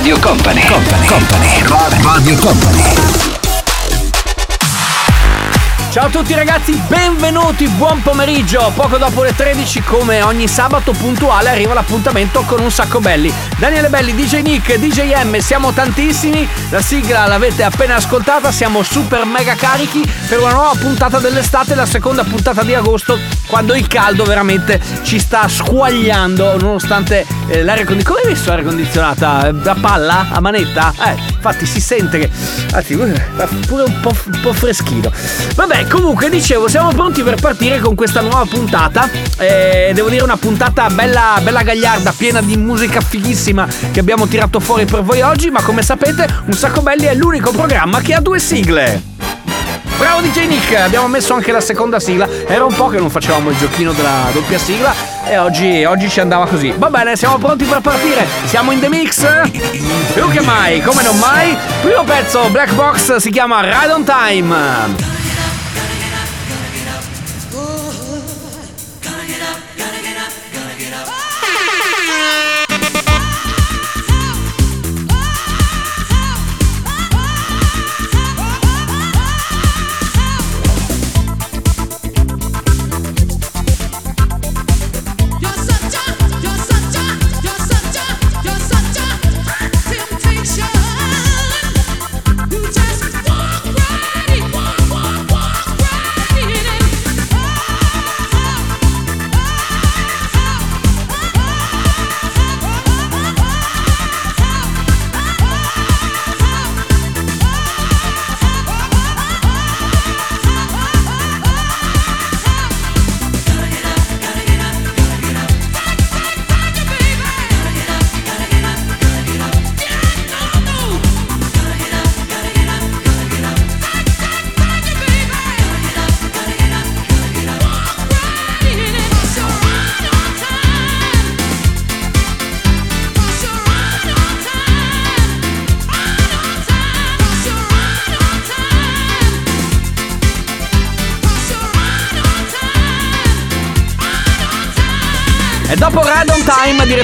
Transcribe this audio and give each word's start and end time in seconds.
Radio 0.00 0.18
Company, 0.18 0.64
Company, 0.64 1.06
Company, 1.06 2.02
Radio 2.02 2.36
Company. 2.38 2.82
Ciao 5.90 6.06
a 6.06 6.08
tutti 6.08 6.32
ragazzi, 6.32 6.80
benvenuti, 6.88 7.68
buon 7.68 8.00
pomeriggio. 8.00 8.72
Poco 8.74 8.96
dopo 8.96 9.22
le 9.22 9.34
13, 9.34 9.82
come 9.82 10.22
ogni 10.22 10.48
sabato 10.48 10.92
puntuale, 10.92 11.50
arriva 11.50 11.74
l'appuntamento 11.74 12.44
con 12.46 12.60
un 12.60 12.70
sacco 12.70 13.00
belli. 13.00 13.30
Daniele 13.60 13.90
Belli, 13.90 14.14
DJ 14.14 14.40
Nick, 14.40 14.76
DJ 14.76 15.22
M, 15.22 15.36
siamo 15.36 15.70
tantissimi. 15.74 16.48
La 16.70 16.80
sigla 16.80 17.26
l'avete 17.26 17.62
appena 17.62 17.96
ascoltata, 17.96 18.50
siamo 18.50 18.82
super 18.82 19.26
mega 19.26 19.54
carichi 19.54 20.02
per 20.28 20.38
una 20.38 20.52
nuova 20.52 20.72
puntata 20.78 21.18
dell'estate, 21.18 21.74
la 21.74 21.84
seconda 21.84 22.24
puntata 22.24 22.62
di 22.62 22.72
agosto, 22.72 23.18
quando 23.48 23.74
il 23.74 23.86
caldo 23.86 24.24
veramente 24.24 24.80
ci 25.02 25.18
sta 25.18 25.46
squagliando, 25.46 26.56
nonostante 26.58 27.26
eh, 27.48 27.62
l'aria 27.62 27.84
condizionata. 27.84 28.08
Come 28.08 28.20
hai 28.20 28.32
messo 28.32 28.48
l'aria 28.48 28.64
condizionata? 28.64 29.52
A 29.62 29.76
palla? 29.78 30.28
A 30.30 30.40
manetta? 30.40 30.94
Eh, 31.04 31.16
infatti 31.30 31.66
si 31.66 31.82
sente 31.82 32.18
che. 32.18 32.30
Anzi, 32.72 32.94
eh, 32.94 33.48
pure 33.66 33.82
un 33.82 34.00
po', 34.00 34.16
un 34.24 34.40
po' 34.40 34.54
freschino. 34.54 35.12
Vabbè, 35.54 35.86
comunque 35.86 36.30
dicevo, 36.30 36.66
siamo 36.66 36.92
pronti 36.94 37.22
per 37.22 37.34
partire 37.34 37.78
con 37.78 37.94
questa 37.94 38.22
nuova 38.22 38.46
puntata. 38.46 39.06
Eh, 39.36 39.90
devo 39.92 40.08
dire 40.08 40.22
una 40.22 40.38
puntata 40.38 40.88
bella, 40.88 41.38
bella 41.42 41.62
gagliarda, 41.62 42.14
piena 42.16 42.40
di 42.40 42.56
musica 42.56 43.02
fighissima 43.02 43.48
che 43.92 44.00
abbiamo 44.00 44.26
tirato 44.26 44.60
fuori 44.60 44.84
per 44.84 45.02
voi 45.02 45.20
oggi, 45.22 45.50
ma 45.50 45.62
come 45.62 45.82
sapete, 45.82 46.26
Un 46.46 46.52
Sacco 46.52 46.82
Belli 46.82 47.06
è 47.06 47.14
l'unico 47.14 47.50
programma 47.50 48.00
che 48.00 48.14
ha 48.14 48.20
due 48.20 48.38
sigle. 48.38 49.02
Bravo 49.98 50.22
DJ 50.22 50.46
Nick, 50.46 50.74
abbiamo 50.76 51.08
messo 51.08 51.34
anche 51.34 51.52
la 51.52 51.60
seconda 51.60 52.00
sigla. 52.00 52.26
Era 52.46 52.64
un 52.64 52.74
po' 52.74 52.88
che 52.88 52.98
non 52.98 53.10
facevamo 53.10 53.50
il 53.50 53.58
giochino 53.58 53.92
della 53.92 54.28
doppia 54.32 54.58
sigla 54.58 54.94
e 55.28 55.36
oggi, 55.36 55.84
oggi 55.84 56.08
ci 56.08 56.20
andava 56.20 56.46
così. 56.46 56.72
Va 56.76 56.88
bene, 56.88 57.16
siamo 57.16 57.36
pronti 57.36 57.64
per 57.64 57.80
partire. 57.80 58.26
Siamo 58.46 58.70
in 58.70 58.80
the 58.80 58.88
mix? 58.88 59.26
Più 60.14 60.28
che 60.30 60.40
mai, 60.40 60.80
come 60.80 61.02
non 61.02 61.18
mai. 61.18 61.54
Primo 61.82 62.04
pezzo, 62.04 62.48
Black 62.50 62.72
Box, 62.72 63.16
si 63.16 63.30
chiama 63.30 63.60
Ride 63.60 63.92
on 63.92 64.04
Time. 64.04 65.19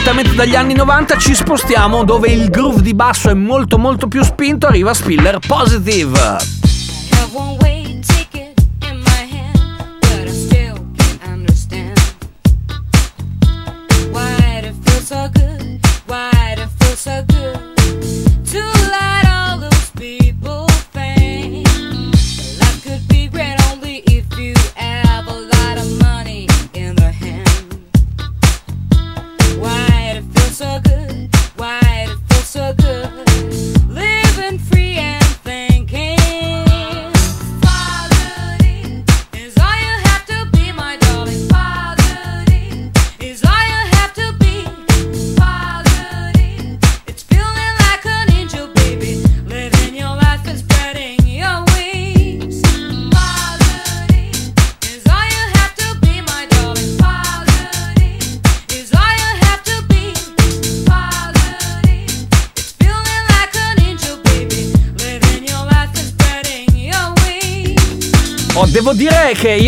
Direttamente 0.06 0.36
dagli 0.36 0.54
anni 0.54 0.74
90, 0.74 1.18
ci 1.18 1.34
spostiamo 1.34 2.04
dove 2.04 2.28
il 2.28 2.48
groove 2.48 2.80
di 2.80 2.94
basso 2.94 3.28
è 3.28 3.34
molto 3.34 3.76
molto 3.76 4.06
più 4.06 4.22
spinto, 4.22 4.68
arriva 4.68 4.94
Spiller 4.94 5.40
Positive. 5.44 6.36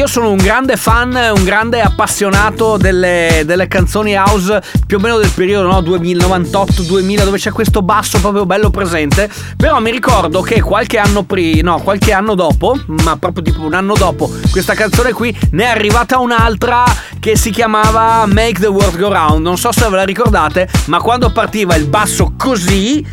Sono 0.09 0.31
un 0.31 0.39
grande 0.39 0.79
fan, 0.79 1.15
un 1.37 1.45
grande 1.45 1.83
appassionato 1.83 2.79
delle, 2.79 3.43
delle 3.45 3.69
canzoni 3.69 4.17
house 4.17 4.63
più 4.87 4.97
o 4.97 5.01
meno 5.01 5.19
del 5.19 5.31
periodo 5.31 5.71
no? 5.71 5.81
2098-2000 5.81 7.25
dove 7.25 7.37
c'è 7.37 7.53
questo 7.53 7.83
basso 7.83 8.19
proprio 8.19 8.47
bello 8.47 8.71
presente. 8.71 9.29
Però 9.55 9.79
mi 9.81 9.91
ricordo 9.91 10.41
che 10.41 10.63
qualche 10.63 10.97
anno 10.97 11.25
prima, 11.25 11.73
no, 11.73 11.81
qualche 11.83 12.15
anno 12.15 12.35
dopo, 12.35 12.75
ma 12.87 13.19
proprio 13.19 13.43
tipo 13.43 13.61
un 13.61 13.75
anno 13.75 13.93
dopo, 13.93 14.33
questa 14.51 14.73
canzone 14.73 15.13
qui 15.13 15.37
ne 15.51 15.65
è 15.65 15.67
arrivata 15.67 16.19
un'altra 16.19 16.85
che 17.21 17.37
si 17.37 17.51
chiamava 17.51 18.25
Make 18.25 18.61
the 18.61 18.67
World 18.67 18.99
Go 18.99 19.13
Round. 19.13 19.43
Non 19.43 19.59
so 19.59 19.73
se 19.73 19.87
ve 19.91 19.97
la 19.97 20.05
ricordate, 20.05 20.69
ma 20.87 21.01
quando 21.01 21.31
partiva 21.31 21.77
il 21.77 21.87
basso 21.87 22.33
così, 22.35 23.05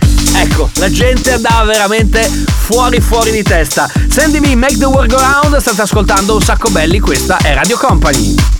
ecco, 0.41 0.69
la 0.75 0.89
gente 0.89 1.31
andava 1.31 1.63
veramente 1.65 2.29
fuori 2.59 2.99
fuori 3.01 3.31
di 3.31 3.43
testa. 3.43 3.89
Sandy 4.09 4.39
Me, 4.39 4.55
Make 4.55 4.77
the 4.77 4.85
World 4.85 5.11
Go 5.11 5.19
Round, 5.19 5.57
state 5.57 5.81
ascoltando 5.81 6.35
un 6.35 6.41
sacco 6.41 6.69
belli, 6.69 6.99
questa 6.99 7.37
è 7.37 7.53
Radio 7.53 7.77
Company. 7.77 8.54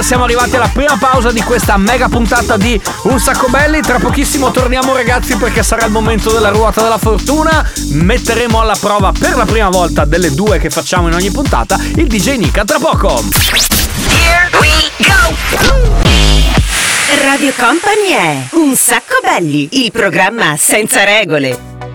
Band, 0.00 0.02
siamo 0.02 0.24
arrivati 0.24 0.56
alla 0.56 0.70
prima 0.72 0.96
pausa 0.98 1.30
di 1.30 1.42
questa 1.42 1.76
mega 1.76 2.08
puntata 2.08 2.56
di 2.56 2.80
Un 3.04 3.18
sacco 3.20 3.48
belli. 3.48 3.80
Tra 3.80 3.98
pochissimo 3.98 4.50
torniamo 4.50 4.94
ragazzi 4.94 5.36
perché 5.36 5.62
sarà 5.62 5.84
il 5.86 5.92
momento 5.92 6.32
della 6.32 6.48
ruota 6.48 6.82
della 6.82 6.98
fortuna. 6.98 7.64
Metteremo 7.90 8.60
alla 8.60 8.76
prova 8.78 9.12
per 9.16 9.36
la 9.36 9.44
prima 9.44 9.68
volta 9.68 10.04
delle 10.04 10.32
due 10.34 10.58
che 10.58 10.70
facciamo 10.70 11.08
in 11.08 11.14
ogni 11.14 11.30
puntata 11.30 11.78
il 11.96 12.06
DJ 12.06 12.36
Nika 12.36 12.64
tra 12.64 12.78
poco. 12.78 13.22
Here 14.08 14.50
we 14.58 14.70
go. 14.98 15.36
Radio 17.24 17.52
Company 17.56 18.08
è 18.10 18.46
Un 18.52 18.74
sacco 18.74 19.18
belli, 19.22 19.68
il 19.72 19.92
programma 19.92 20.56
senza 20.56 21.04
regole. 21.04 21.89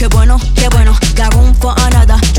qué 0.00 0.06
bueno, 0.06 0.38
qué 0.54 0.66
bueno, 0.70 0.98
que 1.14 1.22
hago 1.22 1.40
un 1.40 1.54
another 1.84 2.29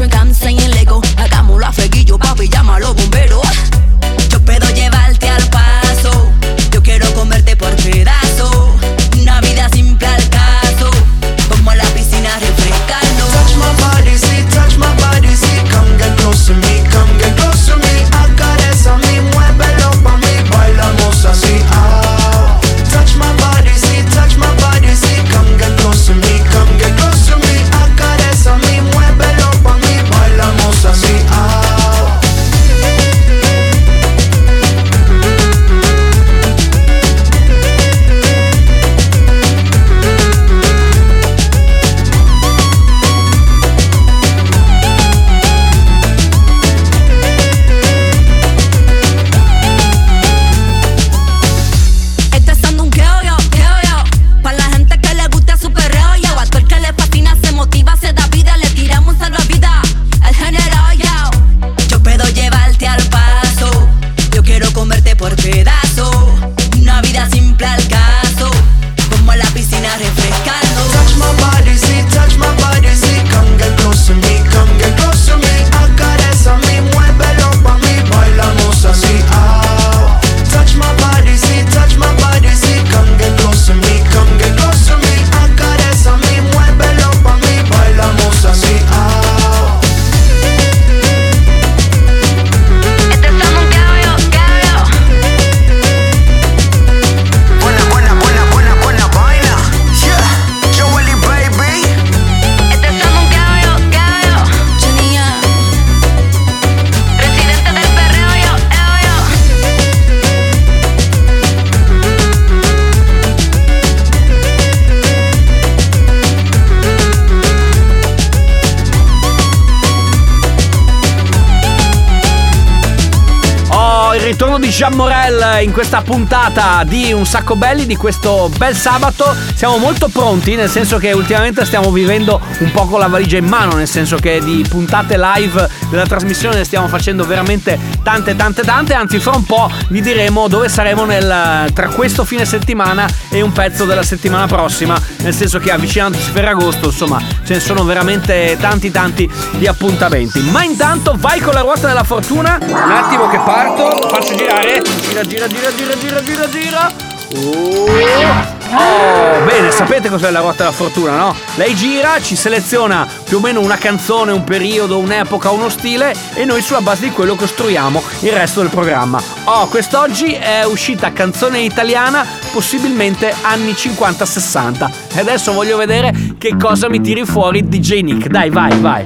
Jean 124.71 124.95
Morel 124.95 125.61
in 125.63 125.73
questa 125.73 126.01
puntata 126.01 126.85
di 126.85 127.11
Un 127.11 127.25
sacco 127.25 127.57
belli 127.57 127.85
di 127.85 127.97
questo 127.97 128.49
bel 128.55 128.73
sabato. 128.73 129.35
Siamo 129.53 129.77
molto 129.77 130.07
pronti, 130.07 130.55
nel 130.55 130.69
senso 130.69 130.97
che 130.97 131.11
ultimamente 131.11 131.65
stiamo 131.65 131.91
vivendo 131.91 132.39
un 132.59 132.71
po' 132.71 132.85
con 132.85 132.99
la 132.99 133.07
valigia 133.07 133.35
in 133.35 133.47
mano, 133.47 133.75
nel 133.75 133.87
senso 133.87 134.15
che 134.15 134.39
di 134.41 134.65
puntate 134.67 135.17
live 135.17 135.69
della 135.91 136.05
trasmissione 136.05 136.63
stiamo 136.63 136.87
facendo 136.87 137.25
veramente 137.25 137.77
tante 138.01 138.35
tante 138.35 138.63
tante, 138.63 138.93
anzi 138.93 139.19
fra 139.19 139.35
un 139.35 139.43
po' 139.43 139.69
vi 139.89 140.01
diremo 140.01 140.47
dove 140.47 140.69
saremo 140.69 141.03
nel, 141.05 141.69
tra 141.73 141.89
questo 141.89 142.23
fine 142.23 142.45
settimana 142.45 143.07
e 143.29 143.41
un 143.41 143.51
pezzo 143.51 143.85
della 143.85 144.01
settimana 144.01 144.47
prossima, 144.47 144.99
nel 145.17 145.33
senso 145.33 145.59
che 145.59 145.71
avvicinandosi 145.71 146.31
per 146.31 146.45
agosto 146.45 146.87
insomma 146.87 147.21
ce 147.43 147.55
ne 147.55 147.59
sono 147.59 147.83
veramente 147.83 148.57
tanti 148.59 148.89
tanti 148.89 149.29
di 149.57 149.67
appuntamenti. 149.67 150.39
Ma 150.49 150.63
intanto 150.63 151.15
vai 151.17 151.39
con 151.39 151.53
la 151.53 151.59
ruota 151.59 151.87
della 151.87 152.05
fortuna, 152.05 152.57
un 152.61 152.73
attimo 152.73 153.29
che 153.29 153.39
parto, 153.39 154.07
faccio 154.07 154.33
girare, 154.33 154.81
gira 155.01 155.23
gira 155.23 155.47
gira 155.47 155.75
gira 155.75 155.97
gira 155.97 156.23
gira 156.23 156.49
gira. 156.49 156.91
Oh. 157.35 158.60
Oh, 158.73 159.43
bene, 159.43 159.69
sapete 159.71 160.07
cos'è 160.07 160.31
la 160.31 160.39
ruota 160.39 160.63
della 160.63 160.71
fortuna, 160.71 161.17
no? 161.17 161.35
Lei 161.55 161.75
gira, 161.75 162.21
ci 162.21 162.37
seleziona 162.37 163.05
più 163.25 163.37
o 163.37 163.39
meno 163.41 163.59
una 163.59 163.75
canzone, 163.77 164.31
un 164.31 164.45
periodo, 164.45 164.97
un'epoca, 164.97 165.51
uno 165.51 165.67
stile 165.67 166.13
e 166.35 166.45
noi 166.45 166.61
sulla 166.61 166.79
base 166.79 167.03
di 167.03 167.11
quello 167.11 167.35
costruiamo 167.35 168.01
il 168.21 168.31
resto 168.31 168.61
del 168.61 168.69
programma. 168.69 169.21
Oh, 169.43 169.67
quest'oggi 169.67 170.31
è 170.31 170.63
uscita 170.63 171.11
canzone 171.11 171.59
italiana, 171.59 172.25
possibilmente 172.53 173.35
anni 173.41 173.71
50-60. 173.71 174.89
E 175.15 175.19
adesso 175.19 175.51
voglio 175.51 175.75
vedere 175.75 176.13
che 176.37 176.55
cosa 176.57 176.87
mi 176.87 177.01
tiri 177.01 177.25
fuori 177.25 177.67
DJ 177.67 178.01
Nick. 178.01 178.27
Dai, 178.27 178.49
vai, 178.49 178.79
vai. 178.79 179.05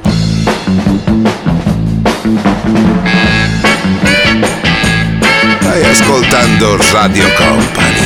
Stai 5.59 5.89
ascoltando 5.89 6.77
Radio 6.91 7.25
Company 7.35 8.04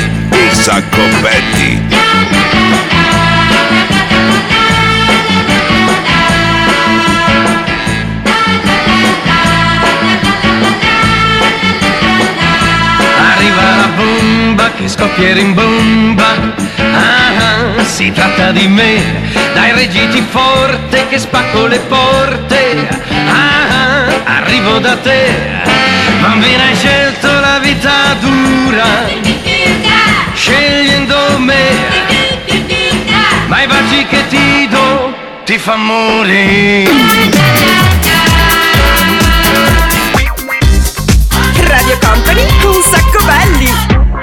un 0.49 0.55
sacco 0.55 1.01
belli. 1.21 1.87
Arriva 13.17 13.75
la 13.75 13.89
bomba 13.95 14.71
che 14.73 14.87
scoppia 14.87 15.35
in 15.35 15.53
bomba. 15.53 16.27
Ah, 16.77 17.77
ah, 17.77 17.83
si 17.83 18.11
tratta 18.11 18.51
di 18.51 18.67
me, 18.67 19.31
dai 19.53 19.73
reggiti 19.73 20.25
forte 20.29 21.07
che 21.09 21.19
spacco 21.19 21.67
le 21.67 21.79
porte. 21.79 22.87
Ah, 23.27 24.07
ah, 24.25 24.37
arrivo 24.37 24.79
da 24.79 24.95
te, 24.97 25.31
bambina 26.21 26.63
hai 26.63 26.75
scelto 26.75 27.27
la 27.39 27.59
vita 27.59 28.15
dura, 28.19 29.07
ti 35.49 35.57
fa 35.57 35.77
morire. 35.77 36.87
Radio 41.63 41.97
Company, 41.97 42.45
un 42.65 42.83
sacco 42.83 43.17
belli. 43.25 44.18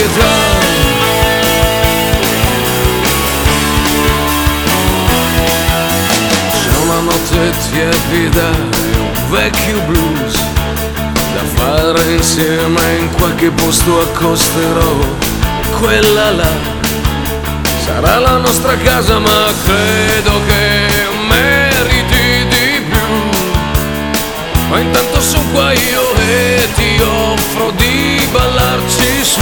Età. 0.00 0.34
C'è 6.50 6.76
una 6.84 7.00
notte 7.00 7.52
tiepida 7.70 8.50
e 8.50 8.98
un 8.98 9.30
vecchio 9.30 9.80
blues 9.86 10.34
da 11.34 11.44
fare 11.54 12.12
insieme 12.12 12.98
in 12.98 13.10
qualche 13.12 13.50
posto 13.50 14.00
accosterò 14.00 15.30
quella 15.78 16.30
là 16.30 16.50
sarà 17.84 18.18
la 18.18 18.36
nostra 18.36 18.76
casa 18.76 19.18
ma 19.18 19.52
credo 19.64 20.40
che 20.46 20.88
meriti 21.28 22.46
di 22.48 22.82
più 22.88 23.08
ma 24.68 24.78
intanto 24.78 25.20
sono 25.20 25.44
qua 25.52 25.72
io 25.72 26.01
e 26.16 26.68
ti 26.74 27.00
offro 27.02 27.70
di 27.72 28.20
ballarci 28.30 29.24
su. 29.24 29.40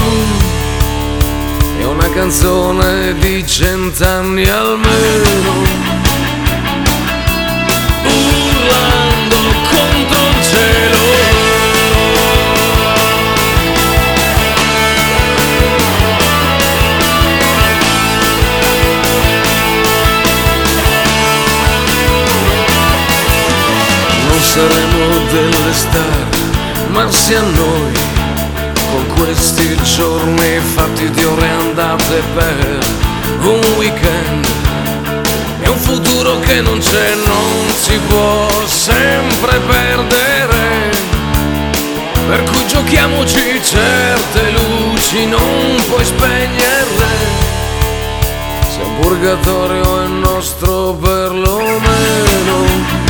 È 1.78 1.84
una 1.84 2.10
canzone 2.10 3.14
di 3.18 3.46
cent'anni 3.46 4.48
almeno. 4.48 5.52
Urlando 8.04 9.36
contro 9.70 10.28
il 10.28 10.44
cielo. 10.50 10.98
Saremo 24.42 25.18
delle 25.30 25.72
sia 27.11 27.40
a 27.40 27.42
noi, 27.42 27.92
con 28.90 29.06
questi 29.16 29.76
giorni 29.82 30.61
fatti 30.75 31.11
di 31.11 31.25
ore 31.25 31.49
andate 31.49 32.23
per 32.35 32.78
un 33.42 33.61
weekend. 33.76 34.47
E 35.62 35.68
un 35.68 35.76
futuro 35.76 36.38
che 36.40 36.61
non 36.61 36.78
c'è, 36.78 37.14
non 37.26 37.75
si 37.75 37.99
può 38.09 38.49
sempre 38.66 39.59
perdere, 39.61 40.90
per 42.28 42.42
cui 42.44 42.66
giochiamoci 42.66 43.61
certe 43.62 44.50
luci, 44.50 45.26
non 45.26 45.76
puoi 45.88 46.04
spegnerle, 46.04 47.09
se 48.73 48.80
il 48.80 48.90
purgatorio 49.00 50.04
è 50.04 50.06
nostro 50.06 50.94
perlomeno 50.94 53.10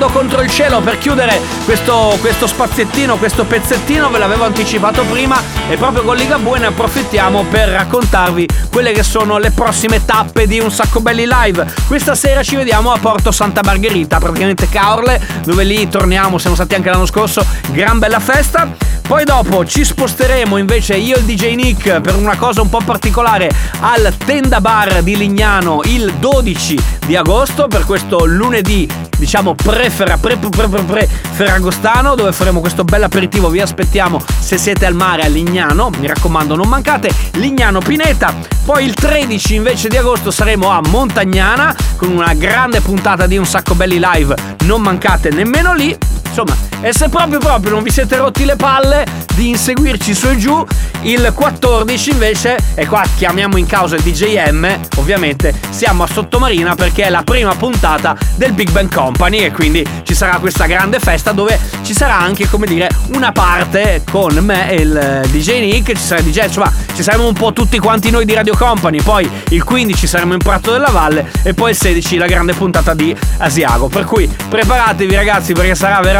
Urlando 0.00 0.18
contro 0.18 0.40
il 0.40 0.48
cielo 0.48 0.80
per 0.80 0.96
chiudere 0.96 1.38
questo, 1.66 2.16
questo 2.22 2.46
spaziettino, 2.46 3.18
questo 3.18 3.44
pezzettino, 3.44 4.08
ve 4.08 4.18
l'avevo 4.18 4.44
anticipato 4.44 5.04
prima 5.04 5.38
e 5.68 5.76
proprio 5.76 6.02
con 6.02 6.16
Ligabue 6.16 6.58
ne 6.58 6.66
approfittiamo 6.66 7.44
per 7.50 7.68
raccontarvi 7.68 8.48
quelle 8.72 8.92
che 8.92 9.02
sono 9.02 9.36
le 9.36 9.50
prossime 9.50 10.02
tappe 10.02 10.46
di 10.46 10.58
Un 10.58 10.70
Sacco 10.70 11.00
Belli 11.00 11.26
Live. 11.26 11.66
Questa 11.86 12.14
sera 12.14 12.42
ci 12.42 12.56
vediamo 12.56 12.92
a 12.92 12.98
Porto 12.98 13.30
Santa 13.30 13.60
Margherita, 13.62 14.18
praticamente 14.18 14.70
Caorle, 14.70 15.20
dove 15.44 15.64
lì 15.64 15.86
torniamo, 15.86 16.38
siamo 16.38 16.56
stati 16.56 16.74
anche 16.74 16.88
l'anno 16.88 17.04
scorso, 17.04 17.44
gran 17.70 17.98
bella 17.98 18.20
festa. 18.20 18.89
Poi 19.10 19.24
dopo 19.24 19.66
ci 19.66 19.84
sposteremo 19.84 20.56
invece 20.56 20.94
io 20.94 21.16
e 21.16 21.18
il 21.18 21.24
DJ 21.24 21.56
Nick 21.56 22.00
per 22.00 22.14
una 22.14 22.36
cosa 22.36 22.62
un 22.62 22.68
po' 22.68 22.78
particolare 22.78 23.50
al 23.80 24.14
Tenda 24.24 24.60
Bar 24.60 25.02
di 25.02 25.16
Lignano 25.16 25.80
il 25.86 26.14
12 26.20 26.78
di 27.06 27.16
agosto 27.16 27.66
per 27.66 27.84
questo 27.84 28.24
lunedì 28.24 28.88
diciamo 29.18 29.56
pre- 29.56 29.90
ferragostano 29.90 32.14
dove 32.14 32.30
faremo 32.30 32.60
questo 32.60 32.84
bel 32.84 33.02
aperitivo. 33.02 33.48
Vi 33.48 33.60
aspettiamo 33.60 34.22
se 34.38 34.56
siete 34.56 34.86
al 34.86 34.94
mare 34.94 35.22
a 35.22 35.26
Lignano 35.26 35.90
mi 35.98 36.06
raccomando 36.06 36.54
non 36.54 36.68
mancate 36.68 37.10
Lignano 37.32 37.80
Pineta. 37.80 38.32
Poi 38.64 38.84
il 38.84 38.94
13 38.94 39.56
invece 39.56 39.88
di 39.88 39.96
agosto 39.96 40.30
saremo 40.30 40.70
a 40.70 40.80
Montagnana 40.86 41.74
con 41.96 42.12
una 42.12 42.32
grande 42.34 42.80
puntata 42.80 43.26
di 43.26 43.36
Un 43.36 43.44
Sacco 43.44 43.74
Belli 43.74 44.00
Live. 44.00 44.36
Non 44.66 44.80
mancate 44.80 45.30
nemmeno 45.30 45.74
lì 45.74 45.98
Insomma, 46.30 46.56
e 46.80 46.92
se 46.92 47.08
proprio 47.08 47.40
proprio 47.40 47.72
non 47.72 47.82
vi 47.82 47.90
siete 47.90 48.16
rotti 48.16 48.44
le 48.44 48.54
palle 48.54 49.04
di 49.34 49.48
inseguirci 49.48 50.14
su 50.14 50.28
e 50.28 50.36
giù, 50.36 50.64
il 51.02 51.32
14 51.34 52.10
invece, 52.10 52.56
e 52.74 52.86
qua 52.86 53.02
chiamiamo 53.16 53.56
in 53.56 53.66
causa 53.66 53.96
il 53.96 54.02
DJM, 54.02 54.78
ovviamente 54.96 55.52
siamo 55.70 56.04
a 56.04 56.06
Sottomarina 56.06 56.76
perché 56.76 57.04
è 57.04 57.10
la 57.10 57.22
prima 57.22 57.54
puntata 57.54 58.16
del 58.36 58.52
Big 58.52 58.70
Bang 58.70 58.92
Company 58.94 59.38
e 59.38 59.50
quindi 59.50 59.84
ci 60.04 60.14
sarà 60.14 60.36
questa 60.38 60.66
grande 60.66 61.00
festa 61.00 61.32
dove 61.32 61.58
ci 61.82 61.94
sarà 61.94 62.18
anche, 62.18 62.48
come 62.48 62.66
dire, 62.66 62.88
una 63.14 63.32
parte 63.32 64.02
con 64.08 64.34
me 64.36 64.70
e 64.70 64.76
il 64.76 64.96
eh, 64.96 65.28
DJ 65.28 65.60
Nick, 65.60 65.96
ci 65.96 66.02
sarà 66.02 66.20
il 66.20 66.30
DJ, 66.30 66.44
insomma, 66.44 66.72
ci 66.94 67.02
saremo 67.02 67.26
un 67.26 67.34
po' 67.34 67.52
tutti 67.52 67.78
quanti 67.78 68.10
noi 68.10 68.24
di 68.24 68.34
Radio 68.34 68.54
Company, 68.56 69.02
poi 69.02 69.28
il 69.48 69.64
15 69.64 70.06
saremo 70.06 70.34
in 70.34 70.38
Prato 70.38 70.70
della 70.70 70.90
Valle 70.90 71.28
e 71.42 71.54
poi 71.54 71.70
il 71.70 71.76
16 71.76 72.18
la 72.18 72.26
grande 72.26 72.52
puntata 72.52 72.94
di 72.94 73.14
Asiago. 73.38 73.88
Per 73.88 74.04
cui 74.04 74.30
preparatevi 74.48 75.14
ragazzi 75.14 75.54
perché 75.54 75.74
sarà 75.74 75.98
veramente 76.00 76.19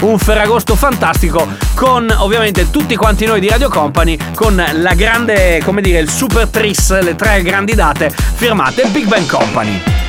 un 0.00 0.18
Ferragosto 0.18 0.74
fantastico 0.74 1.46
con 1.74 2.12
ovviamente 2.18 2.70
tutti 2.70 2.96
quanti 2.96 3.26
noi 3.26 3.40
di 3.40 3.48
Radio 3.48 3.68
Company 3.68 4.16
con 4.34 4.56
la 4.72 4.94
grande, 4.94 5.60
come 5.62 5.82
dire, 5.82 5.98
il 5.98 6.08
super 6.08 6.48
tris, 6.48 6.98
le 7.00 7.14
tre 7.14 7.42
grandi 7.42 7.74
date 7.74 8.10
firmate 8.34 8.86
Big 8.86 9.06
Bang 9.06 9.26
Company. 9.26 10.03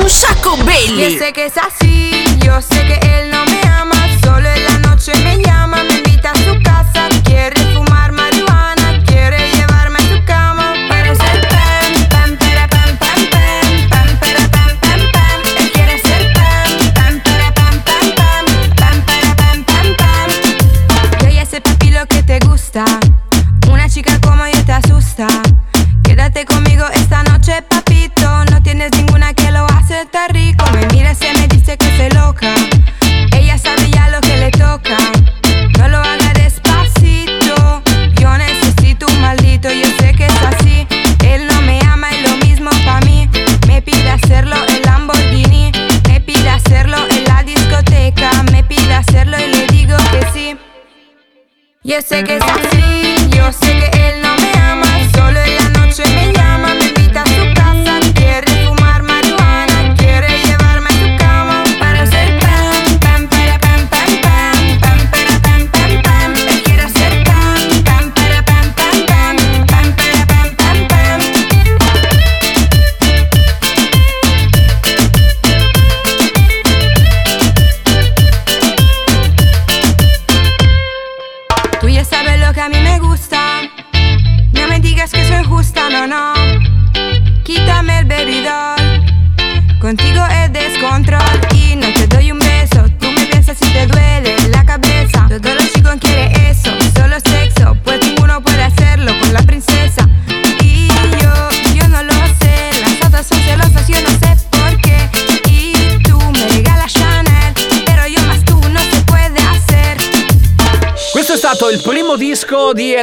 Un 0.00 0.10
sacco 0.10 0.56
belli. 0.64 1.14
Yo 1.14 1.18
sé 1.18 1.32
que 1.32 1.46
es 1.46 1.56
así, 1.56 2.24
yo 2.44 2.60
sé 2.60 2.86
que 2.86 3.18
él 3.18 3.19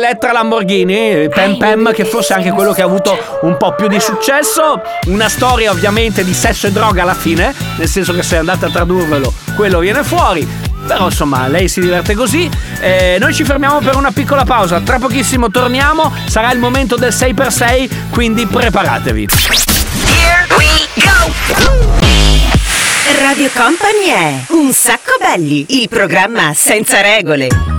Elettra 0.08 0.32
Lamborghini, 0.32 1.28
Pem 1.28 1.58
Pem, 1.58 1.91
che 1.91 2.06
forse 2.06 2.34
è 2.34 2.38
anche 2.38 2.52
quello 2.52 2.72
che 2.72 2.82
ha 2.82 2.86
avuto 2.86 3.39
un 3.41 3.58
po' 3.58 3.76
più 3.76 3.89
di 3.89 4.00
successo. 4.00 4.82
Una 5.08 5.28
storia 5.28 5.70
ovviamente 5.70 6.24
di 6.24 6.34
sesso 6.34 6.67
e 6.67 6.72
droga 6.72 7.02
alla 7.02 7.13
fine, 7.13 7.54
nel 7.76 7.89
senso 7.89 8.13
che 8.13 8.24
se 8.24 8.38
andate 8.38 8.67
a 8.67 8.70
tradurvelo, 8.70 9.34
quello 9.58 9.80
viene 9.80 10.06
fuori. 10.06 10.48
Però 10.88 11.08
insomma, 11.08 11.50
lei 11.50 11.67
si 11.67 11.82
diverte 11.82 12.15
così. 12.15 12.50
Eh, 12.80 13.17
noi 13.20 13.34
ci 13.34 13.43
fermiamo 13.43 13.80
per 13.80 13.98
una 13.98 14.12
piccola 14.12 14.46
pausa. 14.46 14.80
Tra 14.80 14.98
pochissimo 14.98 15.52
torniamo. 15.52 16.13
Sarà 16.28 16.54
il 16.54 16.60
momento 16.60 16.96
del 16.96 17.12
6x6, 17.12 17.89
quindi 18.10 18.46
preparatevi. 18.46 19.28
Radio 23.20 23.50
Company 23.54 24.06
è 24.06 24.34
Un 24.54 24.72
sacco 24.72 25.17
belli, 25.20 25.65
il 25.82 25.89
programma 25.89 26.54
senza 26.54 27.02
regole. 27.02 27.77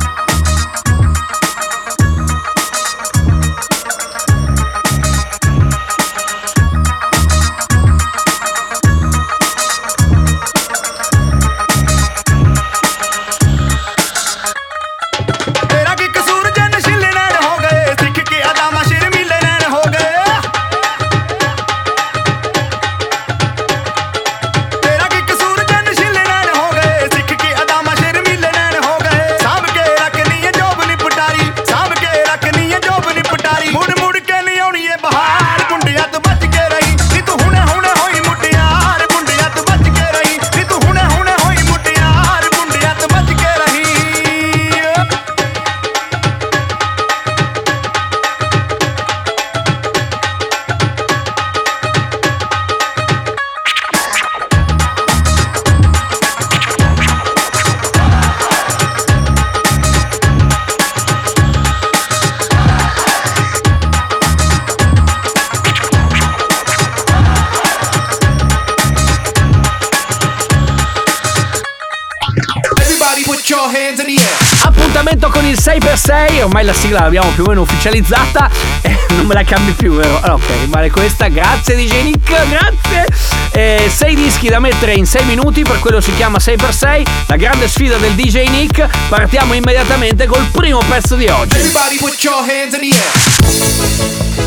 Appuntamento 74.63 75.29
con 75.31 75.45
il 75.45 75.59
6x6, 75.61 76.43
ormai 76.43 76.65
la 76.65 76.73
sigla 76.73 77.01
l'abbiamo 77.01 77.31
più 77.31 77.43
o 77.43 77.49
meno 77.49 77.63
ufficializzata, 77.63 78.49
e 78.83 78.97
non 79.11 79.27
me 79.27 79.35
la 79.35 79.43
cambi 79.43 79.73
più, 79.73 79.95
vero? 79.95 80.21
Ah, 80.21 80.35
Ok, 80.35 80.45
rimane 80.61 80.91
questa, 80.91 81.27
grazie 81.29 81.75
DJ 81.75 82.03
Nick, 82.03 82.33
grazie! 82.49 83.89
6 83.89 84.15
dischi 84.15 84.49
da 84.49 84.61
mettere 84.61 84.93
in 84.93 85.07
6 85.07 85.25
minuti, 85.25 85.63
per 85.63 85.81
quello 85.81 86.01
si 86.01 86.15
chiama 86.15 86.39
6x6, 86.39 87.03
la 87.27 87.37
grande 87.37 87.67
sfida 87.69 87.97
del 87.97 88.13
DJ 88.13 88.49
Nick, 88.49 88.87
partiamo 89.09 89.55
immediatamente 89.55 90.27
col 90.27 90.47
primo 90.53 90.81
pezzo 90.89 91.17
di 91.17 91.27
oggi. 91.27 91.57
Everybody 91.57 91.97
put 91.97 92.23
your 92.23 92.39
hands 92.39 92.75
in 92.75 92.81
the 92.81 92.97
air. 92.97 94.38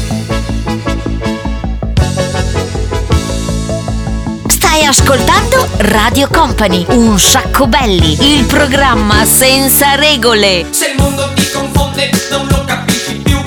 Stai 4.71 4.85
ascoltando 4.85 5.67
Radio 5.79 6.29
Company, 6.29 6.85
un 6.91 7.19
sacco 7.19 7.67
belli, 7.67 8.37
il 8.37 8.45
programma 8.45 9.25
senza 9.25 9.95
regole. 9.95 10.65
Se 10.69 10.91
il 10.91 10.97
mondo 10.97 11.29
ti 11.33 11.45
confonde 11.51 12.09
non 12.29 12.47
lo 12.47 12.63
capisci 12.63 13.15
più. 13.15 13.37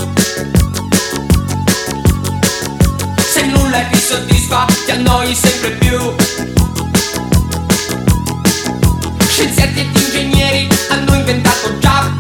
Se 3.17 3.47
nulla 3.47 3.85
ti 3.91 3.99
soddisfa 3.99 4.67
ti 4.85 4.91
annoi 4.91 5.35
sempre 5.35 5.71
più. 5.71 6.15
Scienziati 9.27 9.81
ed 9.81 9.97
ingegneri 9.97 10.69
hanno 10.91 11.15
inventato 11.15 11.79
già 11.79 12.13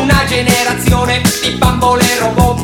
Una 0.00 0.24
generazione 0.26 1.20
di 1.42 1.50
bambole 1.50 2.18
robot 2.18 2.55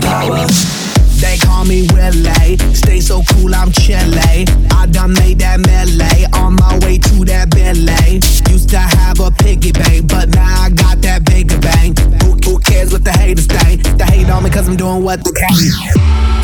power. 0.00 0.46
They 1.20 1.38
call 1.38 1.64
me 1.64 1.86
Willie, 1.92 2.58
stay 2.74 3.00
so 3.00 3.22
cool, 3.30 3.54
I'm 3.54 3.72
chilly. 3.72 4.44
I 4.70 4.86
done 4.90 5.14
made 5.14 5.38
that 5.38 5.60
melee 5.60 6.26
on 6.34 6.56
my 6.56 6.78
way 6.84 6.98
to 6.98 7.24
that 7.26 7.50
Billy. 7.50 8.20
Used 8.52 8.70
to 8.70 8.78
have 8.78 9.20
a 9.20 9.30
piggy 9.30 9.72
bank, 9.72 10.08
but 10.08 10.28
now 10.34 10.62
I 10.62 10.70
got 10.70 11.00
that 11.02 11.24
bigger 11.24 11.58
bang. 11.58 11.94
Who, 12.22 12.36
who 12.44 12.58
cares 12.58 12.92
what 12.92 13.04
the 13.04 13.12
haters 13.12 13.46
think? 13.46 13.82
They 13.96 14.04
hate 14.04 14.30
on 14.30 14.42
me 14.44 14.50
cause 14.50 14.68
I'm 14.68 14.76
doing 14.76 15.02
what 15.02 15.24
they 15.24 15.32
can. 15.32 15.54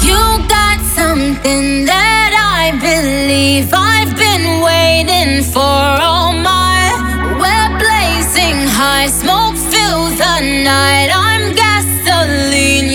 You 0.07 0.49
got 0.49 0.81
something 0.97 1.85
that 1.85 2.33
I 2.33 2.73
believe 2.81 3.69
I've 3.73 4.17
been 4.17 4.63
waiting 4.65 5.45
for 5.45 5.61
all 5.61 6.33
my 6.33 6.89
We're 7.37 7.71
blazing 7.79 8.67
high, 8.67 9.09
smoke 9.09 9.57
fills 9.57 10.17
the 10.17 10.65
night 10.65 11.11
I'm 11.13 11.55
gasoline, 11.55 11.70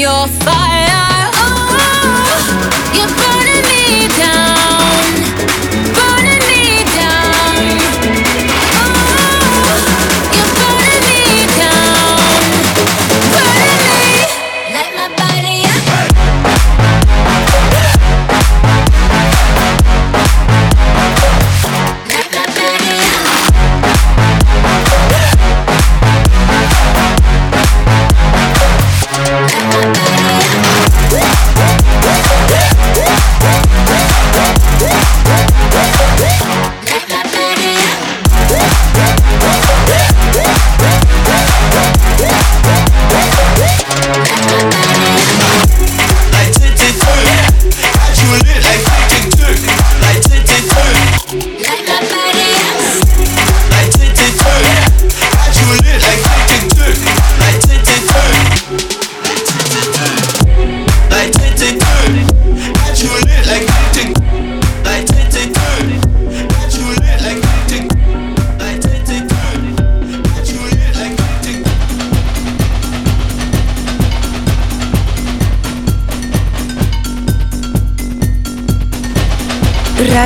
your 0.06 0.28
fire. 0.28 0.75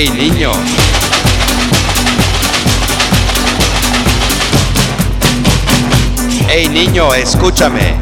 Hey 0.00 0.10
niño. 0.10 0.52
Hey 6.46 6.68
niño, 6.68 7.12
escúchame. 7.14 7.96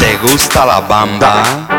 ¿Te 0.00 0.16
gusta 0.26 0.64
la 0.64 0.80
bamba? 0.80 1.77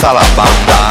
¿Te 0.00 0.06
gusta 0.06 0.14
la 0.14 0.22
banda? 0.34 0.90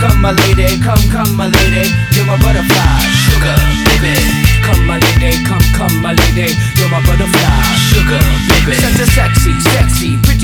Come 0.00 0.20
my 0.20 0.32
lady, 0.32 0.80
come, 0.80 1.08
come 1.08 1.36
my 1.36 1.46
lady, 1.46 1.94
you're 2.10 2.26
my 2.26 2.36
butterfly, 2.38 3.06
sugar, 3.22 3.54
baby. 3.86 4.18
Come 4.66 4.84
my 4.84 4.98
lady, 4.98 5.44
come, 5.44 5.62
come 5.76 6.02
my 6.02 6.12
lady, 6.12 6.56
you're 6.74 6.88
my 6.90 7.00
butterfly, 7.06 7.76
sugar, 7.86 8.18
baby. 8.48 8.74
Such 8.74 9.00
a 9.00 9.06
sexy, 9.12 9.52
sexy, 9.60 10.18
pretty 10.22 10.43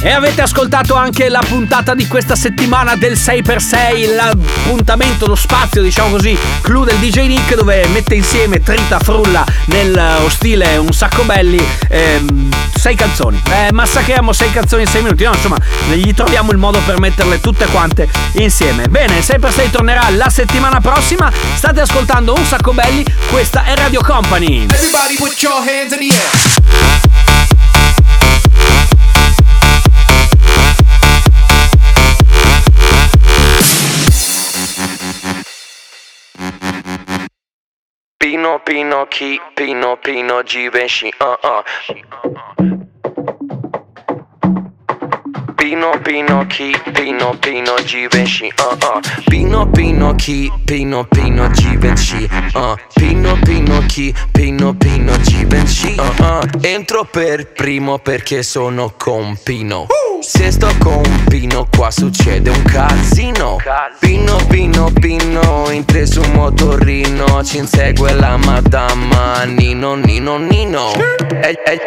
E 0.00 0.10
avete 0.12 0.42
ascoltato 0.42 0.94
anche 0.94 1.28
la 1.28 1.42
puntata 1.46 1.94
di 1.94 2.06
questa 2.06 2.36
settimana 2.36 2.96
del 2.96 3.14
6x6, 3.14 4.14
l'appuntamento, 4.14 5.26
lo 5.26 5.34
spazio, 5.34 5.82
diciamo 5.82 6.10
così, 6.10 6.38
clou 6.60 6.84
del 6.84 6.96
DJ 6.98 7.26
Nick 7.26 7.54
dove 7.56 7.86
mette 7.88 8.14
insieme 8.14 8.60
trita 8.60 8.98
frulla 9.00 9.44
nello 9.66 10.28
stile 10.28 10.76
un 10.76 10.92
sacco 10.92 11.22
belli, 11.22 11.64
ehm, 11.88 12.54
sei 12.74 12.94
canzoni. 12.94 13.42
Eh, 13.50 13.72
massacriamo 13.72 14.32
sei 14.32 14.52
canzoni 14.52 14.82
in 14.82 14.88
sei 14.88 15.02
minuti, 15.02 15.24
no, 15.24 15.32
insomma, 15.32 15.58
gli 15.92 16.14
troviamo 16.14 16.52
il 16.52 16.58
modo 16.58 16.78
per 16.84 17.00
metterle 17.00 17.40
tutte 17.40 17.66
quante 17.66 18.08
insieme. 18.34 18.86
Bene, 18.88 19.18
il 19.18 19.24
6x6 19.24 19.70
tornerà 19.70 20.08
la 20.10 20.28
settimana 20.28 20.80
prossima, 20.80 21.30
state 21.54 21.80
ascoltando 21.80 22.34
un 22.34 22.44
sacco 22.44 22.72
belli, 22.72 23.04
questa 23.30 23.64
è 23.64 23.74
Radio 23.74 24.02
Company. 24.02 24.64
Everybody 24.64 25.16
put 25.16 25.40
your 25.42 25.58
hands 25.60 25.92
in 25.92 25.98
the 25.98 26.14
air. 26.14 27.45
Pino 38.26 38.58
Pino 38.58 39.06
chi? 39.06 39.40
Pino 39.54 39.98
Pino 39.98 40.42
Givenchy 40.42 41.12
uh 41.20 41.36
uh 41.44 42.55
Pino 45.66 45.98
Pino 46.00 46.46
chi 46.46 46.80
Pino 46.92 47.36
Pino 47.40 47.74
Givenchy 47.82 48.52
uh 48.56 48.76
uh. 48.86 49.00
Pino 49.24 49.68
Pino 49.68 50.14
chi 50.14 50.48
Pino 50.64 51.04
Pino 51.06 51.50
Givenchy 51.50 52.28
uh. 52.54 52.76
Pino 52.94 53.36
Pino 53.42 53.80
chi 53.86 54.14
Pino 54.30 54.74
Pino 54.74 55.20
Givenchy 55.22 55.96
uh 55.98 56.22
uh. 56.22 56.40
Entro 56.60 57.02
per 57.10 57.50
primo 57.50 57.98
perché 57.98 58.44
sono 58.44 58.94
con 58.96 59.36
Pino. 59.42 59.88
Se 60.20 60.52
sto 60.52 60.68
con 60.78 61.02
Pino 61.28 61.66
qua 61.68 61.90
succede 61.90 62.48
un 62.48 62.62
casino. 62.62 63.56
Pino 63.98 64.36
Pino 64.48 64.90
Pino 65.00 65.68
in 65.70 65.84
tre 65.84 66.06
su 66.06 66.22
motorino 66.32 67.42
Ci 67.42 67.58
insegue 67.58 68.12
la 68.12 68.36
madama 68.36 69.42
Nino 69.44 69.94
Nino 69.96 70.38
Nino. 70.38 70.92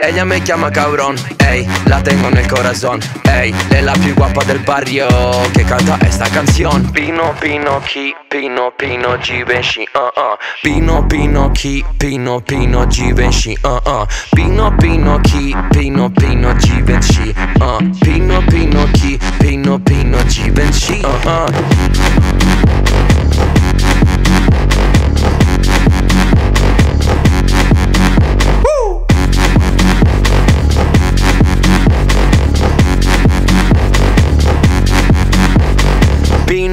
Ella 0.01 0.25
me 0.25 0.41
chiama 0.41 0.69
cabrón 0.69 1.15
Ey, 1.37 1.67
la 1.85 2.01
tengo 2.01 2.29
nel 2.29 2.47
corazón 2.47 2.99
Ey, 3.23 3.53
è 3.69 3.81
la 3.81 3.95
più 3.99 4.13
guapa 4.13 4.43
del 4.43 4.59
barrio 4.59 5.07
Che 5.51 5.63
canta 5.63 5.97
esta 6.01 6.27
canción 6.29 6.89
Pino 6.91 7.33
Pino 7.39 7.81
chi? 7.85 8.13
Pino 8.27 8.71
Pino 8.75 9.17
Givenchy 9.17 9.87
uh 9.93 10.19
uh. 10.19 10.37
Pino 10.61 11.05
Pino 11.05 11.51
chi? 11.51 11.83
Pino 11.97 12.41
Pino 12.41 12.87
Givenchy 12.87 13.57
uh 13.63 13.89
uh. 13.89 14.05
Pino 14.31 14.75
Pino 14.77 15.19
chi? 15.21 15.55
Pino 15.69 16.09
Pino 16.09 16.55
Givenchy 16.55 17.33
uh. 17.59 17.89
Pino 17.99 18.43
Pino 18.47 18.85
chi? 18.91 19.19
Pino 19.37 19.79
Pino 19.79 20.25
Givenchy 20.25 21.01
uh 21.03 21.27
uh 21.27 22.88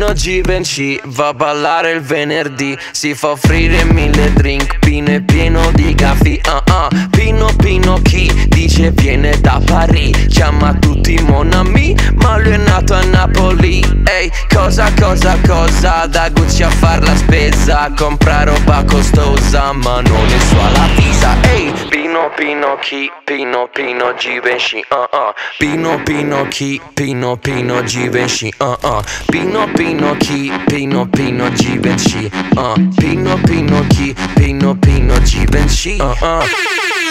Pino 0.06 0.18
Givenchy 0.20 1.00
va 1.06 1.28
a 1.28 1.34
ballare 1.34 1.90
il 1.90 2.00
venerdì. 2.00 2.78
Si 2.92 3.12
fa 3.14 3.30
offrire 3.30 3.82
mille 3.82 4.32
drink 4.34 4.78
Pino 4.78 5.10
è 5.10 5.20
pieno 5.20 5.72
di 5.72 5.94
gaffi 5.96 6.40
uh 6.46 6.70
uh. 6.70 7.08
Pino 7.10 7.50
Pino 7.56 7.98
chi 8.02 8.30
dice 8.46 8.92
viene 8.92 9.36
da 9.40 9.60
Parigi? 9.64 10.26
Chiama 10.28 10.74
tutti 10.74 11.20
mon 11.22 11.52
ami 11.52 11.96
Ma 12.14 12.38
lui 12.38 12.52
è 12.52 12.56
nato 12.56 12.94
a 12.94 13.02
Napoli. 13.02 13.80
Ehi 14.04 14.30
cosa 14.48 14.92
cosa 14.96 15.36
cosa? 15.44 16.06
Da 16.06 16.28
Gucci 16.28 16.62
a 16.62 16.70
far 16.70 17.02
la 17.02 17.16
spesa 17.16 17.90
Compra 17.96 18.44
roba 18.44 18.84
costosa 18.84 19.72
Ma 19.72 20.00
non 20.02 20.26
è 20.26 20.38
sua 20.38 20.70
la 20.70 20.88
visa. 20.94 21.34
Ehi 21.52 21.72
Pino 21.88 22.30
Pino 22.36 22.78
chi? 22.80 23.10
Pino 23.24 23.68
Pino 23.72 24.14
Givenchy 24.14 24.84
uh 24.88 25.16
uh. 25.16 25.32
Pino 25.58 26.00
Pino 26.04 26.46
chi? 26.48 26.80
Pino 26.94 27.36
Pino 27.36 27.82
Givenchy 27.82 28.52
uh 28.58 28.76
uh. 28.82 29.02
Pino 29.26 29.68
Pino 29.74 29.94
chi 30.18 30.52
Pino 30.66 31.06
Pino 31.08 31.50
Givenchy 31.52 32.30
uh. 32.56 32.88
Pino 32.96 33.36
Pino 33.44 33.86
chi 33.88 34.14
Pino 34.34 34.76
Pino 34.76 35.20
Givenchy 35.22 35.98
uh 35.98 36.14
uh. 36.20 37.05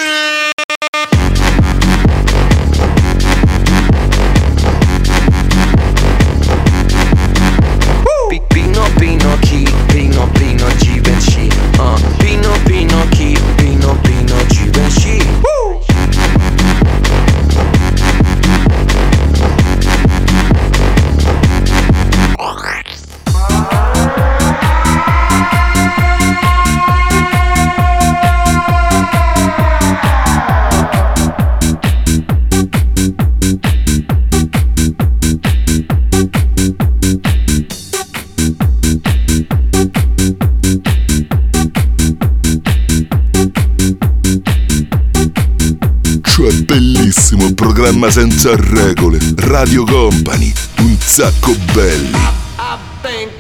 Programma 47.86 48.10
senza 48.10 48.56
regole. 48.56 49.20
Radio 49.36 49.84
Company, 49.84 50.52
un 50.80 50.98
sacco 51.00 51.54
belli. 51.72 52.18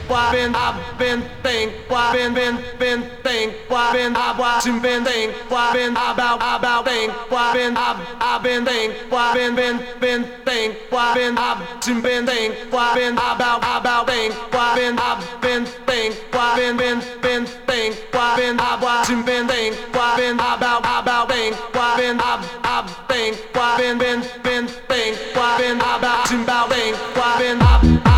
why 0.08 0.31
been, 0.31 0.53
I've 0.53 0.97
been, 0.99 1.23
been, 1.41 2.60
been, 2.77 3.10
think, 3.25 3.53
why 3.67 3.91
been, 3.91 4.15
I've 4.15 4.38
watching, 4.38 4.79
been, 4.79 5.03
think, 5.03 5.33
why 5.49 5.73
been, 5.73 5.93
about, 5.93 6.38
about, 6.38 6.85
think, 6.85 7.11
why 7.31 7.53
been, 7.53 7.75
I've, 7.75 7.97
I've 8.21 8.43
been, 8.43 8.63
think, 8.63 8.93
why 9.09 9.33
been, 9.33 9.55
been, 9.55 9.77
been, 9.99 10.23
think, 10.45 10.77
why 10.91 11.15
been, 11.15 11.38
I've 11.38 11.59
watching, 11.59 12.01
been, 12.01 12.25
think, 12.25 12.53
why 12.71 12.93
been, 12.93 13.13
about, 13.13 13.59
about, 13.65 14.07
think, 14.07 14.33
why 14.53 14.75
been, 14.77 14.99
I've 14.99 15.41
been, 15.41 15.65
think, 15.65 16.13
why 16.31 16.55
been, 16.55 16.77
been, 16.77 16.99
been, 17.21 17.45
think, 17.65 17.95
why 18.13 18.38
been, 18.38 18.59
I've 18.59 18.81
watching, 18.81 19.25
been, 19.25 19.47
think, 19.47 19.75
why 19.95 20.17
been, 20.17 20.35
about, 20.35 20.85
about, 20.85 21.29
think, 21.29 21.55
why 21.73 21.97
been, 21.97 22.19
I've, 22.19 22.45
I've, 22.63 22.89
think, 23.07 23.38
why 23.53 23.77
been, 23.77 23.97
been, 23.97 24.21
been, 24.43 24.67
think, 24.67 25.17
why 25.33 25.57
been, 25.57 25.77
about, 25.77 26.31
about, 26.31 26.69
think, 26.69 26.95
why 27.17 27.39
been, 27.39 27.57
I've, 27.59 28.14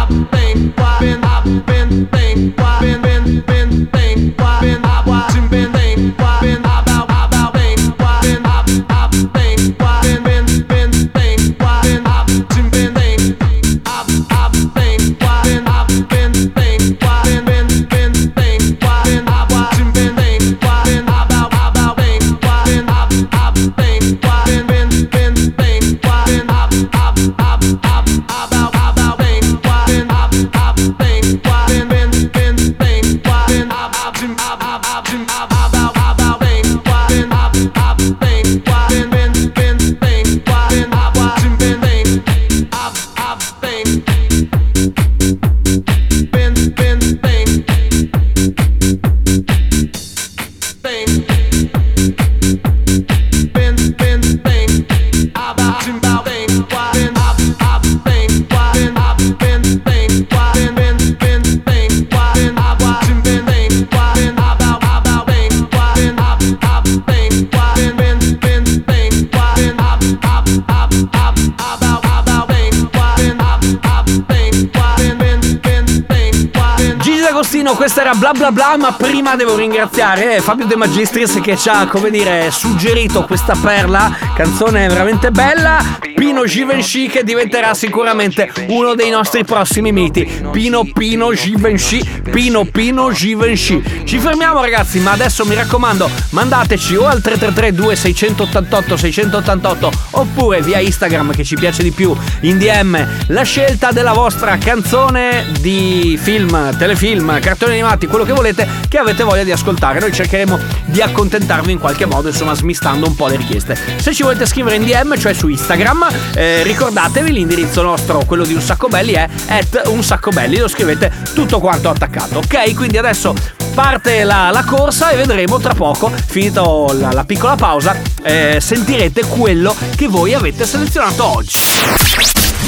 era 78.07 78.15
bla 78.15 78.31
bla 78.31 78.51
bla, 78.53 78.77
ma 78.77 78.93
prima 78.93 79.35
devo 79.35 79.57
ringraziare 79.57 80.39
Fabio 80.39 80.65
De 80.65 80.77
Magistris 80.77 81.41
che 81.41 81.57
ci 81.57 81.67
ha, 81.67 81.87
come 81.87 82.09
dire, 82.09 82.49
suggerito 82.51 83.25
questa 83.25 83.53
perla, 83.53 84.09
canzone 84.37 84.87
veramente 84.87 85.31
bella, 85.31 85.97
Pino 86.13 86.45
Givenchy 86.45 87.07
che 87.07 87.23
diventerà 87.23 87.73
sicuramente 87.73 88.51
uno 88.67 88.93
dei 88.93 89.09
nostri 89.09 89.43
prossimi 89.43 89.91
miti. 89.91 90.29
Pino 90.51 90.83
Pino 90.93 91.33
Givenchy, 91.33 92.03
Pino 92.29 92.63
Pino 92.65 93.11
Givenchy. 93.11 94.03
Ci 94.03 94.19
fermiamo 94.19 94.61
ragazzi, 94.61 94.99
ma 94.99 95.13
adesso 95.13 95.43
mi 95.43 95.55
raccomando, 95.55 96.07
mandateci 96.29 96.95
o 96.97 97.07
al 97.07 97.19
333 97.19 97.73
2688 97.73 98.97
688 98.97 99.91
oppure 100.11 100.61
via 100.61 100.79
Instagram 100.79 101.31
che 101.31 101.43
ci 101.43 101.55
piace 101.55 101.81
di 101.81 101.89
più 101.89 102.15
in 102.41 102.59
DM 102.59 103.25
la 103.29 103.41
scelta 103.41 103.91
della 103.91 104.13
vostra 104.13 104.55
canzone 104.57 105.47
di 105.61 106.15
film, 106.21 106.77
telefilm, 106.77 107.39
cartoni 107.39 107.73
animati, 107.73 108.05
quello 108.05 108.23
che 108.23 108.33
volete 108.33 108.67
che 108.87 108.99
avete 108.99 109.23
voglia 109.23 109.43
di 109.43 109.51
ascoltare. 109.51 109.99
Noi 109.99 110.13
cercheremo 110.13 110.59
di 110.85 111.01
accontentarvi 111.01 111.71
in 111.71 111.79
qualche 111.79 112.05
modo, 112.05 112.27
insomma, 112.27 112.53
smistando 112.53 113.07
un 113.07 113.15
po' 113.15 113.25
le 113.25 113.37
richieste. 113.37 113.75
Se 113.97 114.13
ci 114.13 114.25
volete 114.27 114.45
scrivere 114.45 114.75
in 114.75 114.83
DM, 114.83 115.17
cioè 115.17 115.31
su 115.31 115.47
Instagram, 115.47 116.05
eh, 116.35 116.61
ricordatevi 116.63 117.31
l'indirizzo 117.31 117.81
nostro, 117.81 118.25
quello 118.25 118.43
di 118.43 118.53
un 118.53 118.59
sacco 118.59 118.89
belli 118.89 119.13
è 119.13 119.25
at 119.47 119.83
un 119.85 120.03
sacco 120.03 120.31
belli, 120.31 120.57
lo 120.57 120.67
scrivete 120.67 121.09
tutto 121.33 121.61
quanto 121.61 121.87
attaccato, 121.89 122.39
ok? 122.39 122.75
Quindi 122.75 122.97
adesso 122.97 123.33
parte 123.73 124.25
la, 124.25 124.49
la 124.51 124.65
corsa 124.65 125.11
e 125.11 125.15
vedremo 125.15 125.59
tra 125.59 125.73
poco, 125.73 126.11
finito 126.25 126.93
la, 126.99 127.13
la 127.13 127.23
piccola 127.23 127.55
pausa, 127.55 127.95
eh, 128.21 128.57
sentirete 128.59 129.25
quello 129.27 129.73
che 129.95 130.09
voi 130.09 130.33
avete 130.33 130.65
selezionato 130.65 131.23
oggi. 131.23 131.59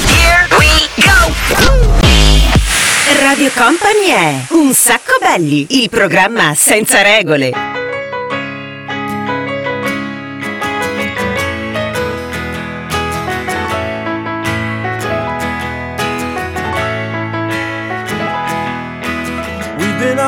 Here 0.06 0.48
we 0.56 0.88
go! 0.96 1.34
Radio 3.22 3.50
Company 3.54 4.06
è 4.06 4.46
Un 4.54 4.72
sacco 4.72 5.18
belli, 5.20 5.66
il 5.82 5.90
programma 5.90 6.54
senza 6.54 7.02
regole. 7.02 7.79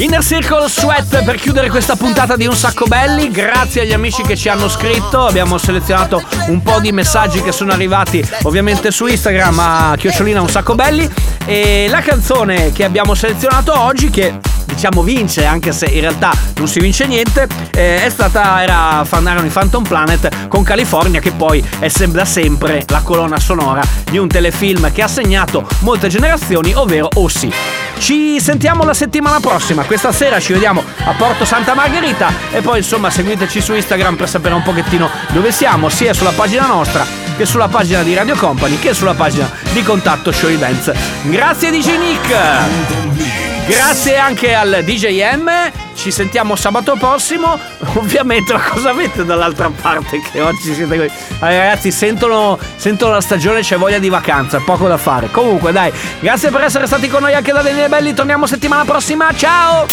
Inner 0.00 0.24
Circle 0.24 0.66
Sweat 0.66 1.24
per 1.24 1.36
chiudere 1.36 1.68
questa 1.68 1.94
puntata 1.94 2.34
di 2.34 2.46
Un 2.46 2.54
Sacco 2.54 2.86
Belli. 2.86 3.30
Grazie 3.30 3.82
agli 3.82 3.92
amici 3.92 4.22
che 4.22 4.34
ci 4.34 4.48
hanno 4.48 4.66
scritto. 4.70 5.26
Abbiamo 5.26 5.58
selezionato 5.58 6.22
un 6.46 6.62
po' 6.62 6.80
di 6.80 6.90
messaggi 6.90 7.42
che 7.42 7.52
sono 7.52 7.72
arrivati 7.72 8.26
ovviamente 8.44 8.90
su 8.92 9.06
Instagram 9.06 9.58
a 9.58 9.94
chiocciolina 9.98 10.40
Un 10.40 10.48
Sacco 10.48 10.74
Belli. 10.74 11.06
E 11.44 11.86
la 11.90 12.00
canzone 12.00 12.72
che 12.72 12.84
abbiamo 12.84 13.14
selezionato 13.14 13.78
oggi, 13.78 14.08
che 14.08 14.38
diciamo 14.72 15.02
vince, 15.02 15.44
anche 15.44 15.72
se 15.72 15.86
in 15.86 16.00
realtà 16.00 16.32
non 16.56 16.68
si 16.68 16.80
vince 16.80 17.06
niente, 17.06 17.46
eh, 17.72 18.04
è 18.04 18.08
stata, 18.08 18.62
era, 18.62 19.04
erano 19.10 19.46
i 19.46 19.50
Phantom 19.50 19.82
Planet 19.82 20.48
con 20.48 20.62
California, 20.62 21.20
che 21.20 21.32
poi 21.32 21.64
è 21.78 21.88
sem- 21.88 22.22
sempre 22.22 22.84
la 22.88 23.00
colonna 23.02 23.38
sonora 23.38 23.82
di 24.10 24.18
un 24.18 24.28
telefilm 24.28 24.92
che 24.92 25.02
ha 25.02 25.08
segnato 25.08 25.66
molte 25.80 26.08
generazioni, 26.08 26.72
ovvero 26.74 27.08
Ossi. 27.14 27.52
Ci 27.98 28.40
sentiamo 28.40 28.84
la 28.84 28.94
settimana 28.94 29.40
prossima. 29.40 29.84
Questa 29.84 30.10
sera 30.10 30.40
ci 30.40 30.54
vediamo 30.54 30.82
a 31.04 31.12
Porto 31.12 31.44
Santa 31.44 31.74
Margherita. 31.74 32.32
E 32.50 32.62
poi, 32.62 32.78
insomma, 32.78 33.10
seguiteci 33.10 33.60
su 33.60 33.74
Instagram 33.74 34.16
per 34.16 34.28
sapere 34.28 34.54
un 34.54 34.62
pochettino 34.62 35.10
dove 35.28 35.52
siamo, 35.52 35.90
sia 35.90 36.14
sulla 36.14 36.32
pagina 36.32 36.66
nostra 36.66 37.04
che 37.36 37.46
sulla 37.46 37.68
pagina 37.68 38.02
di 38.02 38.14
Radio 38.14 38.36
Company 38.36 38.78
che 38.78 38.92
sulla 38.92 39.14
pagina 39.14 39.50
di 39.72 39.82
Contatto 39.82 40.30
Show 40.30 40.50
Events. 40.50 40.92
Grazie 41.22 41.70
DJ 41.70 41.98
Nick! 41.98 43.49
Grazie 43.66 44.16
anche 44.16 44.54
al 44.54 44.82
DJM. 44.84 45.50
Ci 45.94 46.10
sentiamo 46.10 46.56
sabato 46.56 46.96
prossimo. 46.98 47.58
Ovviamente, 47.94 48.52
ma 48.52 48.60
cosa 48.60 48.90
avete 48.90 49.24
dall'altra 49.24 49.70
parte 49.70 50.20
che 50.20 50.40
oggi 50.40 50.74
siete 50.74 50.96
qui? 50.96 51.10
Allora, 51.40 51.58
ragazzi, 51.58 51.90
sentono, 51.90 52.58
sentono 52.76 53.12
la 53.12 53.20
stagione, 53.20 53.60
c'è 53.60 53.76
voglia 53.76 53.98
di 53.98 54.08
vacanza, 54.08 54.60
poco 54.60 54.88
da 54.88 54.96
fare. 54.96 55.30
Comunque, 55.30 55.72
dai, 55.72 55.92
grazie 56.20 56.50
per 56.50 56.62
essere 56.62 56.86
stati 56.86 57.08
con 57.08 57.22
noi 57.22 57.34
anche 57.34 57.52
da 57.52 57.62
Daniele 57.62 57.88
Belli. 57.88 58.14
Torniamo 58.14 58.46
settimana 58.46 58.84
prossima. 58.84 59.28
Ciao! 59.34 59.86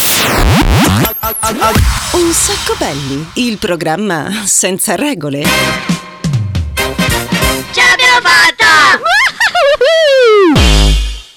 Un 2.12 2.32
sacco 2.32 2.76
belli, 2.78 3.30
il 3.34 3.58
programma 3.58 4.44
senza 4.46 4.96
regole. 4.96 5.44
Ce 7.72 7.82
l'abbiamo 7.82 8.22
fatta! 8.22 9.16